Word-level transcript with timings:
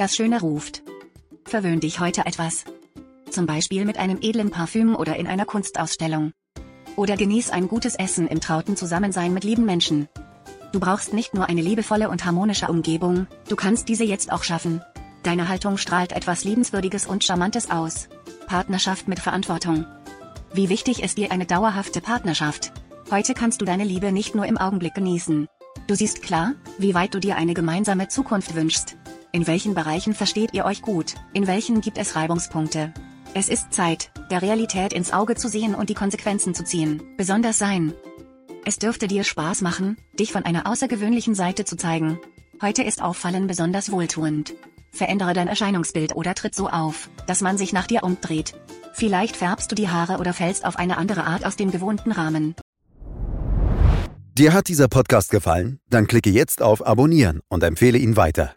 Das 0.00 0.16
Schöne 0.16 0.40
ruft. 0.40 0.82
Verwöhn 1.44 1.78
dich 1.78 2.00
heute 2.00 2.24
etwas. 2.24 2.64
Zum 3.28 3.44
Beispiel 3.44 3.84
mit 3.84 3.98
einem 3.98 4.16
edlen 4.22 4.50
Parfüm 4.50 4.96
oder 4.96 5.16
in 5.16 5.26
einer 5.26 5.44
Kunstausstellung. 5.44 6.32
Oder 6.96 7.18
genieß 7.18 7.50
ein 7.50 7.68
gutes 7.68 7.96
Essen 7.96 8.26
im 8.26 8.40
trauten 8.40 8.76
Zusammensein 8.76 9.34
mit 9.34 9.44
lieben 9.44 9.66
Menschen. 9.66 10.08
Du 10.72 10.80
brauchst 10.80 11.12
nicht 11.12 11.34
nur 11.34 11.50
eine 11.50 11.60
liebevolle 11.60 12.08
und 12.08 12.24
harmonische 12.24 12.68
Umgebung, 12.68 13.26
du 13.50 13.56
kannst 13.56 13.90
diese 13.90 14.04
jetzt 14.04 14.32
auch 14.32 14.42
schaffen. 14.42 14.80
Deine 15.22 15.48
Haltung 15.48 15.76
strahlt 15.76 16.12
etwas 16.12 16.44
Liebenswürdiges 16.44 17.04
und 17.04 17.22
Charmantes 17.22 17.70
aus. 17.70 18.08
Partnerschaft 18.46 19.06
mit 19.06 19.20
Verantwortung. 19.20 19.84
Wie 20.54 20.70
wichtig 20.70 21.02
ist 21.02 21.18
dir 21.18 21.30
eine 21.30 21.44
dauerhafte 21.44 22.00
Partnerschaft? 22.00 22.72
Heute 23.10 23.34
kannst 23.34 23.60
du 23.60 23.66
deine 23.66 23.84
Liebe 23.84 24.12
nicht 24.12 24.34
nur 24.34 24.46
im 24.46 24.56
Augenblick 24.56 24.94
genießen. 24.94 25.46
Du 25.88 25.94
siehst 25.94 26.22
klar, 26.22 26.54
wie 26.78 26.94
weit 26.94 27.12
du 27.12 27.20
dir 27.20 27.36
eine 27.36 27.52
gemeinsame 27.52 28.08
Zukunft 28.08 28.54
wünschst. 28.54 28.96
In 29.32 29.46
welchen 29.46 29.74
Bereichen 29.74 30.12
versteht 30.12 30.54
ihr 30.54 30.64
euch 30.64 30.82
gut, 30.82 31.14
in 31.32 31.46
welchen 31.46 31.80
gibt 31.80 31.98
es 31.98 32.16
Reibungspunkte. 32.16 32.92
Es 33.32 33.48
ist 33.48 33.72
Zeit, 33.72 34.10
der 34.28 34.42
Realität 34.42 34.92
ins 34.92 35.12
Auge 35.12 35.36
zu 35.36 35.48
sehen 35.48 35.76
und 35.76 35.88
die 35.88 35.94
Konsequenzen 35.94 36.52
zu 36.52 36.64
ziehen, 36.64 37.00
besonders 37.16 37.56
sein. 37.56 37.94
Es 38.64 38.78
dürfte 38.78 39.06
dir 39.06 39.22
Spaß 39.22 39.60
machen, 39.60 39.96
dich 40.18 40.32
von 40.32 40.44
einer 40.44 40.66
außergewöhnlichen 40.66 41.36
Seite 41.36 41.64
zu 41.64 41.76
zeigen. 41.76 42.18
Heute 42.60 42.82
ist 42.82 43.00
Auffallen 43.00 43.46
besonders 43.46 43.92
wohltuend. 43.92 44.54
Verändere 44.90 45.32
dein 45.32 45.46
Erscheinungsbild 45.46 46.16
oder 46.16 46.34
tritt 46.34 46.56
so 46.56 46.68
auf, 46.68 47.08
dass 47.28 47.40
man 47.40 47.56
sich 47.56 47.72
nach 47.72 47.86
dir 47.86 48.02
umdreht. 48.02 48.54
Vielleicht 48.94 49.36
färbst 49.36 49.70
du 49.70 49.76
die 49.76 49.88
Haare 49.88 50.18
oder 50.18 50.34
fällst 50.34 50.64
auf 50.64 50.74
eine 50.74 50.98
andere 50.98 51.22
Art 51.22 51.46
aus 51.46 51.54
dem 51.54 51.70
gewohnten 51.70 52.10
Rahmen. 52.10 52.56
Dir 54.36 54.52
hat 54.52 54.66
dieser 54.66 54.88
Podcast 54.88 55.30
gefallen? 55.30 55.78
Dann 55.88 56.08
klicke 56.08 56.30
jetzt 56.30 56.62
auf 56.62 56.84
Abonnieren 56.84 57.40
und 57.48 57.62
empfehle 57.62 57.98
ihn 57.98 58.16
weiter. 58.16 58.56